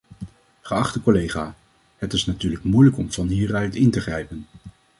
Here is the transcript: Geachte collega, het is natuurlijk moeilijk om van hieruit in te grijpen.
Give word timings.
Geachte 0.61 1.01
collega, 1.01 1.55
het 1.97 2.13
is 2.13 2.25
natuurlijk 2.25 2.63
moeilijk 2.63 2.97
om 2.97 3.11
van 3.11 3.27
hieruit 3.27 3.75
in 3.75 3.91
te 3.91 4.01
grijpen. 4.01 4.47